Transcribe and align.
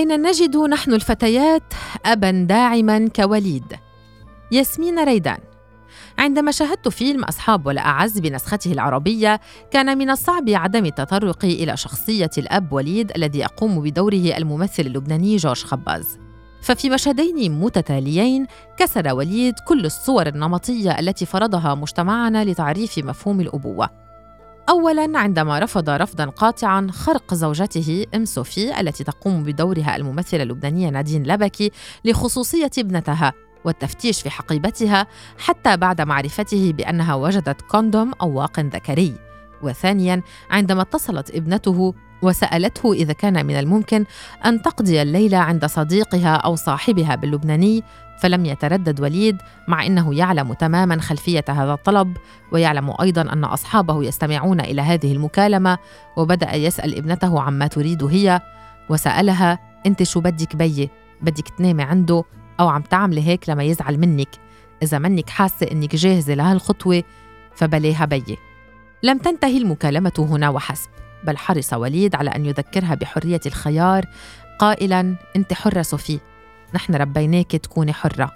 أين 0.00 0.22
نجد 0.22 0.56
نحن 0.56 0.94
الفتيات 0.94 1.62
أبا 2.06 2.30
داعما 2.30 3.08
كوليد؟ 3.08 3.64
ياسمين 4.52 5.04
ريدان. 5.04 5.38
عندما 6.18 6.52
شاهدت 6.52 6.88
فيلم 6.88 7.24
أصحاب 7.24 7.66
ولا 7.66 7.80
أعز 7.80 8.18
بنسخته 8.18 8.72
العربية 8.72 9.40
كان 9.70 9.98
من 9.98 10.10
الصعب 10.10 10.50
عدم 10.50 10.84
التطرق 10.84 11.44
إلى 11.44 11.76
شخصية 11.76 12.30
الأب 12.38 12.72
وليد 12.72 13.12
الذي 13.16 13.38
يقوم 13.38 13.82
بدوره 13.82 14.36
الممثل 14.36 14.82
اللبناني 14.82 15.36
جورج 15.36 15.64
خباز. 15.64 16.18
ففي 16.62 16.90
مشهدين 16.90 17.60
متتاليين 17.60 18.46
كسر 18.76 19.14
وليد 19.14 19.54
كل 19.68 19.84
الصور 19.84 20.26
النمطية 20.26 20.98
التي 20.98 21.26
فرضها 21.26 21.74
مجتمعنا 21.74 22.44
لتعريف 22.44 22.98
مفهوم 22.98 23.40
الأبوة. 23.40 24.09
أولاً 24.70 25.18
عندما 25.18 25.58
رفض 25.58 25.90
رفضاً 25.90 26.24
قاطعاً 26.24 26.86
خرق 26.90 27.34
زوجته 27.34 28.06
أم 28.14 28.24
صوفي 28.24 28.80
التي 28.80 29.04
تقوم 29.04 29.42
بدورها 29.42 29.96
الممثلة 29.96 30.42
اللبنانية 30.42 30.90
نادين 30.90 31.26
لبكي 31.26 31.70
لخصوصية 32.04 32.70
ابنتها 32.78 33.32
والتفتيش 33.64 34.22
في 34.22 34.30
حقيبتها 34.30 35.06
حتى 35.38 35.76
بعد 35.76 36.00
معرفته 36.00 36.72
بأنها 36.72 37.14
وجدت 37.14 37.62
كوندوم 37.62 38.12
أو 38.22 38.38
واق 38.38 38.60
ذكري. 38.60 39.14
وثانياً 39.62 40.22
عندما 40.50 40.82
اتصلت 40.82 41.30
ابنته 41.30 41.94
وسألته 42.22 42.92
إذا 42.92 43.12
كان 43.12 43.46
من 43.46 43.58
الممكن 43.58 44.04
أن 44.46 44.62
تقضي 44.62 45.02
الليلة 45.02 45.38
عند 45.38 45.66
صديقها 45.66 46.36
أو 46.36 46.56
صاحبها 46.56 47.14
باللبناني 47.14 47.82
فلم 48.20 48.46
يتردد 48.46 49.00
وليد 49.00 49.36
مع 49.68 49.86
إنه 49.86 50.14
يعلم 50.14 50.52
تماما 50.52 51.00
خلفية 51.00 51.44
هذا 51.48 51.72
الطلب 51.72 52.16
ويعلم 52.52 52.94
أيضا 53.00 53.22
أن 53.22 53.44
أصحابه 53.44 54.04
يستمعون 54.04 54.60
إلى 54.60 54.82
هذه 54.82 55.12
المكالمة 55.12 55.78
وبدأ 56.16 56.54
يسأل 56.54 56.98
ابنته 56.98 57.40
عما 57.40 57.66
تريد 57.66 58.04
هي 58.04 58.40
وسألها 58.90 59.58
أنت 59.86 60.02
شو 60.02 60.20
بدك 60.20 60.56
بيي؟ 60.56 60.90
بدك 61.22 61.48
تنامي 61.48 61.82
عنده؟ 61.82 62.24
أو 62.60 62.68
عم 62.68 62.82
تعملي 62.82 63.26
هيك 63.26 63.48
لما 63.48 63.62
يزعل 63.62 63.98
منك؟ 63.98 64.28
إذا 64.82 64.98
منك 64.98 65.30
حاسة 65.30 65.66
إنك 65.72 65.96
جاهزة 65.96 66.34
لهالخطوة 66.34 67.02
فبليها 67.54 68.04
بيي. 68.04 68.38
لم 69.02 69.18
تنتهي 69.18 69.58
المكالمة 69.58 70.12
هنا 70.18 70.48
وحسب. 70.48 70.90
بل 71.24 71.36
حرص 71.36 71.72
وليد 71.72 72.14
على 72.14 72.30
أن 72.30 72.46
يذكرها 72.46 72.94
بحرية 72.94 73.40
الخيار 73.46 74.06
قائلا 74.58 75.14
أنت 75.36 75.52
حرة 75.52 75.82
صوفي. 75.82 76.20
نحن 76.74 76.94
ربيناك 76.94 77.50
تكوني 77.50 77.92
حرة. 77.92 78.30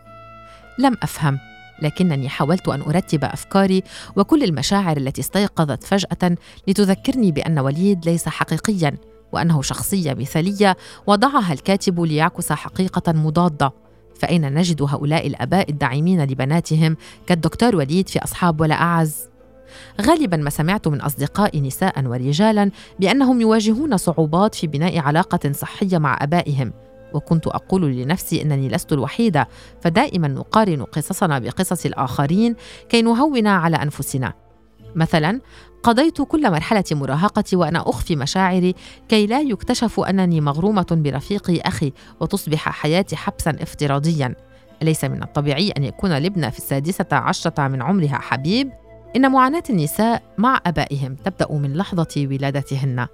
لم 0.79 0.97
أفهم 1.03 1.39
لكنني 1.83 2.29
حاولت 2.29 2.69
أن 2.69 2.81
أرتب 2.81 3.25
أفكاري 3.25 3.83
وكل 4.17 4.43
المشاعر 4.43 4.97
التي 4.97 5.21
استيقظت 5.21 5.85
فجأة 5.85 6.37
لتذكرني 6.69 7.33
بأن 7.33 7.59
وليد 7.59 8.07
ليس 8.07 8.29
حقيقيا 8.29 8.97
وأنه 9.33 9.63
شخصية 9.63 10.15
مثالية 10.15 10.77
وضعها 11.07 11.53
الكاتب 11.53 12.01
ليعكس 12.01 12.53
حقيقة 12.53 13.13
مضادة. 13.13 13.73
فأين 14.21 14.55
نجد 14.55 14.83
هؤلاء 14.83 15.27
الآباء 15.27 15.71
الداعمين 15.71 16.25
لبناتهم 16.25 16.97
كالدكتور 17.27 17.77
وليد 17.77 18.09
في 18.09 18.25
أصحاب 18.25 18.61
ولا 18.61 18.75
أعز؟ 18.75 19.34
غالبا 20.01 20.37
ما 20.37 20.51
سمعت 20.51 20.89
من 20.89 21.01
اصدقائي 21.01 21.61
نساء 21.61 22.05
ورجالا 22.07 22.71
بأنهم 23.01 23.41
يواجهون 23.41 23.97
صعوبات 23.97 24.55
في 24.55 24.67
بناء 24.67 24.99
علاقة 24.99 25.53
صحية 25.53 25.99
مع 25.99 26.19
آبائهم. 26.21 26.73
وكنت 27.15 27.47
أقول 27.47 27.83
لنفسي 27.83 28.43
إنني 28.43 28.69
لست 28.69 28.93
الوحيدة 28.93 29.49
فدائما 29.81 30.29
نقارن 30.29 30.83
قصصنا 30.83 31.39
بقصص 31.39 31.87
الآخرين 31.87 32.57
كي 32.89 33.03
نهون 33.03 33.47
على 33.47 33.77
أنفسنا. 33.77 34.33
مثلا 34.95 35.41
قضيت 35.83 36.23
كل 36.23 36.51
مرحلة 36.51 36.85
مراهقتي 36.93 37.57
وأنا 37.57 37.89
أخفي 37.89 38.17
مشاعري 38.17 38.75
كي 39.09 39.27
لا 39.27 39.41
يكتشف 39.41 40.01
أنني 40.01 40.41
مغرومة 40.41 40.87
برفيقي 40.91 41.61
أخي 41.61 41.93
وتصبح 42.21 42.69
حياتي 42.69 43.17
حبسا 43.17 43.57
افتراضيا. 43.61 44.35
أليس 44.83 45.05
من 45.05 45.23
الطبيعي 45.23 45.71
أن 45.71 45.85
يكون 45.85 46.11
لابنة 46.11 46.51
في 46.51 46.59
السادسة 46.59 47.07
عشرة 47.13 47.69
من 47.69 47.83
عمرها 47.83 48.19
حبيب. 48.19 48.71
إن 49.17 49.31
معاناة 49.31 49.63
النساء 49.71 50.23
مع 50.39 50.61
أبائهم 50.67 51.15
تبدأ 51.15 51.53
من 51.53 51.77
لحظة 51.77 52.27
ولادتهن 52.31 53.07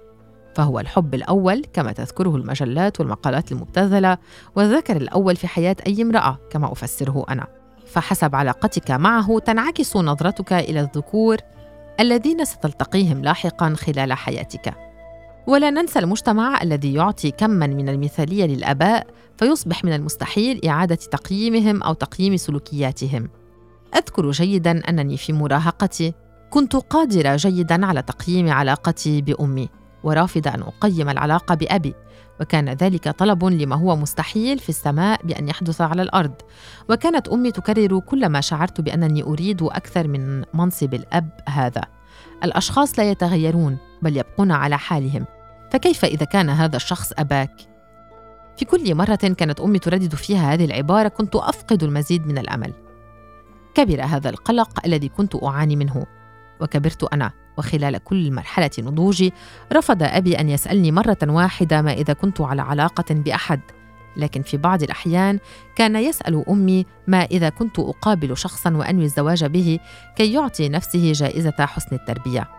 فهو 0.55 0.79
الحب 0.79 1.15
الأول 1.15 1.65
كما 1.73 1.91
تذكره 1.91 2.35
المجلات 2.35 2.99
والمقالات 2.99 3.51
المبتذلة 3.51 4.17
والذكر 4.55 4.97
الأول 4.97 5.35
في 5.35 5.47
حياة 5.47 5.75
أي 5.87 6.01
امرأة 6.01 6.39
كما 6.49 6.71
أفسره 6.71 7.25
أنا. 7.29 7.47
فحسب 7.85 8.35
علاقتك 8.35 8.91
معه 8.91 9.39
تنعكس 9.39 9.97
نظرتك 9.97 10.53
إلى 10.53 10.79
الذكور 10.79 11.37
الذين 11.99 12.45
ستلتقيهم 12.45 13.21
لاحقا 13.21 13.73
خلال 13.73 14.13
حياتك. 14.13 14.73
ولا 15.47 15.69
ننسى 15.69 15.99
المجتمع 15.99 16.61
الذي 16.61 16.93
يعطي 16.93 17.31
كما 17.31 17.67
من 17.67 17.89
المثالية 17.89 18.45
للآباء 18.45 19.07
فيصبح 19.37 19.83
من 19.83 19.93
المستحيل 19.93 20.65
إعادة 20.65 20.95
تقييمهم 20.95 21.83
أو 21.83 21.93
تقييم 21.93 22.37
سلوكياتهم. 22.37 23.29
أذكر 23.95 24.31
جيدا 24.31 24.89
أنني 24.89 25.17
في 25.17 25.33
مراهقتي 25.33 26.13
كنت 26.49 26.75
قادرة 26.75 27.35
جيدا 27.35 27.85
على 27.85 28.01
تقييم 28.01 28.49
علاقتي 28.49 29.21
بأمي 29.21 29.69
ورافضة 30.03 30.49
أن 30.49 30.61
أقيم 30.61 31.09
العلاقة 31.09 31.55
بأبي 31.55 31.95
وكان 32.41 32.69
ذلك 32.69 33.09
طلب 33.09 33.45
لما 33.45 33.75
هو 33.75 33.95
مستحيل 33.95 34.59
في 34.59 34.69
السماء 34.69 35.25
بأن 35.25 35.49
يحدث 35.49 35.81
على 35.81 36.01
الأرض. 36.01 36.33
وكانت 36.89 37.27
أمي 37.27 37.51
تكرر 37.51 37.99
كل 37.99 38.29
ما 38.29 38.41
شعرت 38.41 38.81
بأنني 38.81 39.23
أريد 39.23 39.61
أكثر 39.63 40.07
من 40.07 40.43
منصب 40.53 40.93
الأب 40.93 41.29
هذا. 41.49 41.81
الأشخاص 42.43 42.99
لا 42.99 43.11
يتغيرون 43.11 43.77
بل 44.01 44.17
يبقون 44.17 44.51
على 44.51 44.77
حالهم. 44.77 45.25
فكيف 45.71 46.05
إذا 46.05 46.25
كان 46.25 46.49
هذا 46.49 46.75
الشخص 46.75 47.13
أباك؟ 47.17 47.55
في 48.57 48.65
كل 48.65 48.95
مرة 48.95 49.15
كانت 49.15 49.59
أمي 49.59 49.79
تردد 49.79 50.15
فيها 50.15 50.53
هذه 50.53 50.65
العبارة 50.65 51.07
كنت 51.07 51.35
أفقد 51.35 51.83
المزيد 51.83 52.27
من 52.27 52.37
الأمل. 52.37 52.73
كبر 53.75 54.03
هذا 54.03 54.29
القلق 54.29 54.85
الذي 54.85 55.09
كنت 55.09 55.43
أعاني 55.43 55.75
منه. 55.75 56.05
وكبرت 56.61 57.13
أنا 57.13 57.31
وخلال 57.57 57.97
كل 57.97 58.31
مرحلة 58.31 58.69
نضوجي 58.79 59.33
رفض 59.73 60.03
أبي 60.03 60.39
أن 60.39 60.49
يسألني 60.49 60.91
مرة 60.91 61.17
واحدة 61.23 61.81
ما 61.81 61.93
إذا 61.93 62.13
كنت 62.13 62.41
على 62.41 62.61
علاقة 62.61 63.05
بأحد. 63.09 63.59
لكن 64.17 64.41
في 64.41 64.57
بعض 64.57 64.83
الأحيان 64.83 65.39
كان 65.75 65.95
يسأل 65.95 66.43
أمي 66.49 66.85
ما 67.07 67.23
إذا 67.23 67.49
كنت 67.49 67.79
أقابل 67.79 68.37
شخصا 68.37 68.73
وأنوي 68.73 69.03
الزواج 69.03 69.45
به 69.45 69.79
كي 70.15 70.33
يعطي 70.33 70.69
نفسه 70.69 71.11
جائزة 71.11 71.55
حسن 71.59 71.95
التربية. 71.95 72.49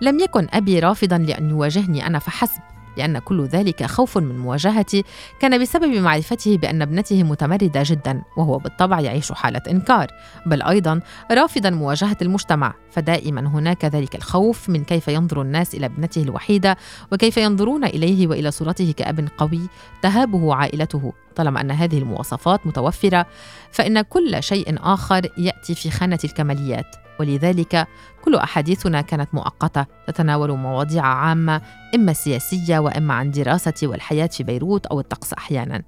لم 0.00 0.18
يكن 0.18 0.46
أبي 0.52 0.78
رافضا 0.78 1.18
لأن 1.18 1.50
يواجهني 1.50 2.06
أنا 2.06 2.18
فحسب. 2.18 2.62
لأن 2.98 3.18
كل 3.18 3.44
ذلك 3.44 3.84
خوف 3.84 4.18
من 4.18 4.38
مواجهتي 4.38 5.04
كان 5.40 5.60
بسبب 5.62 5.94
معرفته 5.94 6.56
بأن 6.56 6.82
ابنته 6.82 7.22
متمردة 7.22 7.82
جدا 7.84 8.22
وهو 8.36 8.58
بالطبع 8.58 9.00
يعيش 9.00 9.32
حالة 9.32 9.62
إنكار. 9.70 10.06
بل 10.46 10.62
أيضا 10.62 11.00
رافضا 11.32 11.70
مواجهة 11.70 12.16
المجتمع 12.22 12.74
فدائما 12.90 13.48
هناك 13.48 13.84
ذلك 13.84 14.14
الخوف 14.14 14.68
من 14.68 14.84
كيف 14.84 15.08
ينظر 15.08 15.42
الناس 15.42 15.74
إلى 15.74 15.86
ابنته 15.86 16.22
الوحيدة 16.22 16.76
وكيف 17.12 17.36
ينظرون 17.36 17.84
إليه 17.84 18.26
وإلى 18.26 18.50
صورته 18.50 18.92
كأب 18.96 19.28
قوي 19.38 19.60
تهابه 20.02 20.54
عائلته. 20.54 21.12
طالما 21.38 21.60
أن 21.60 21.70
هذه 21.70 21.98
المواصفات 21.98 22.66
متوفرة 22.66 23.26
فإن 23.70 24.00
كل 24.00 24.42
شيء 24.42 24.74
آخر 24.78 25.28
يأتي 25.38 25.74
في 25.74 25.90
خانة 25.90 26.18
الكماليات. 26.24 26.96
ولذلك 27.20 27.86
كل 28.24 28.34
أحاديثنا 28.34 29.00
كانت 29.00 29.34
مؤقتة 29.34 29.86
تتناول 30.06 30.52
مواضيع 30.56 31.06
عامة 31.06 31.60
إما 31.94 32.12
سياسية 32.12 32.78
وإما 32.78 33.14
عن 33.14 33.30
دراسة 33.30 33.74
والحياة 33.82 34.26
في 34.26 34.42
بيروت 34.42 34.86
أو 34.86 35.00
الطقس 35.00 35.32
أحيانا. 35.32 35.82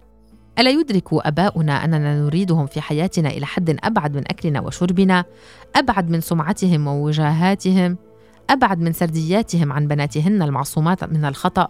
ألا 0.59 0.71
يدرك 0.71 1.09
آباؤنا 1.13 1.85
أننا 1.85 2.21
نريدهم 2.23 2.67
في 2.67 2.81
حياتنا 2.81 3.29
إلى 3.29 3.47
حد 3.47 3.79
أبعد 3.85 4.15
من 4.15 4.23
أكلنا 4.31 4.61
وشربنا 4.61 5.25
أبعد 5.77 6.11
من 6.11 6.21
سمعتهم 6.21 6.87
ووجاهاتهم 6.87 7.97
أبعد 8.51 8.81
من 8.81 8.93
سردياتهم 8.93 9.73
عن 9.73 9.89
بناتهن 9.89 10.43
المعصومات 10.43 11.05
من 11.05 11.25
الخطأ؟ 11.25 11.69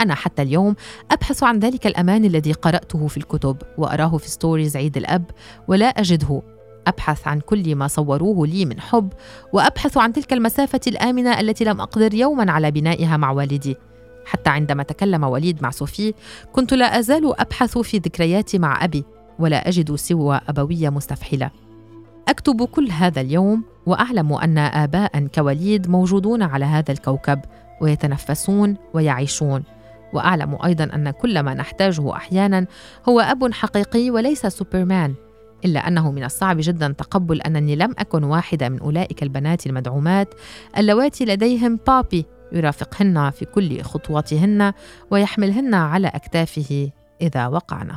أنا 0.00 0.14
حتى 0.14 0.42
اليوم 0.42 0.74
أبحث 1.10 1.42
عن 1.42 1.58
ذلك 1.58 1.86
الأمان 1.86 2.24
الذي 2.24 2.52
قرأته 2.52 3.06
في 3.06 3.16
الكتب 3.16 3.56
وأراه 3.78 4.16
في 4.16 4.28
ستوريز 4.30 4.76
عيد 4.76 4.96
الأب 4.96 5.30
ولا 5.68 5.86
أجده. 5.86 6.42
أبحث 6.86 7.28
عن 7.28 7.40
كل 7.40 7.74
ما 7.74 7.88
صوروه 7.88 8.46
لي 8.46 8.64
من 8.64 8.80
حب 8.80 9.12
وأبحث 9.52 9.96
عن 9.96 10.12
تلك 10.12 10.32
المسافة 10.32 10.80
الآمنة 10.86 11.40
التي 11.40 11.64
لم 11.64 11.80
أقدر 11.80 12.14
يوما 12.14 12.52
على 12.52 12.70
بنائها 12.70 13.16
مع 13.16 13.30
والدي. 13.30 13.76
حتى 14.26 14.50
عندما 14.50 14.82
تكلم 14.82 15.24
وليد 15.24 15.62
مع 15.62 15.70
صوفي 15.70 16.14
كنت 16.52 16.74
لا 16.74 16.98
أزال 16.98 17.40
أبحث 17.40 17.78
في 17.78 17.98
ذكرياتي 17.98 18.58
مع 18.58 18.84
أبي 18.84 19.04
ولا 19.38 19.68
أجد 19.68 19.94
سوى 19.94 20.40
ابويه 20.48 20.90
مستفحله 20.90 21.50
أكتب 22.28 22.64
كل 22.64 22.90
هذا 22.90 23.20
اليوم 23.20 23.64
وأعلم 23.86 24.32
أن 24.32 24.58
آباء 24.58 25.26
كوليد 25.26 25.90
موجودون 25.90 26.42
على 26.42 26.64
هذا 26.64 26.92
الكوكب 26.92 27.40
ويتنفسون 27.80 28.76
ويعيشون. 28.94 29.62
وأعلم 30.14 30.58
أيضا 30.64 30.84
أن 30.84 31.10
كل 31.10 31.40
ما 31.40 31.54
نحتاجه 31.54 32.16
أحيانا 32.16 32.66
هو 33.08 33.20
أب 33.20 33.52
حقيقي 33.52 34.10
وليس 34.10 34.46
سوبرمان 34.46 35.14
إلا 35.64 35.88
أنه 35.88 36.12
من 36.12 36.24
الصعب 36.24 36.56
جدا 36.60 36.94
تقبل 36.98 37.40
أنني 37.40 37.76
لم 37.76 37.94
أكن 37.98 38.24
واحدة 38.24 38.68
من 38.68 38.80
أولئك 38.80 39.22
البنات 39.22 39.66
المدعومات 39.66 40.34
اللواتي 40.78 41.24
لديهم 41.24 41.78
بابي 41.86 42.26
يرافقهن 42.52 43.30
في 43.30 43.44
كل 43.44 43.82
خطواتهن 43.82 44.72
ويحملهن 45.10 45.74
على 45.74 46.08
أكتافه 46.08 46.90
إذا 47.20 47.46
وقعن. 47.46 47.90